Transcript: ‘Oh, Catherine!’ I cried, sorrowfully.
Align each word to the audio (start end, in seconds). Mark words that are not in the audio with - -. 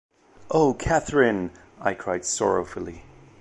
‘Oh, 0.49 0.73
Catherine!’ 0.73 1.51
I 1.79 1.93
cried, 1.93 2.25
sorrowfully. 2.25 3.03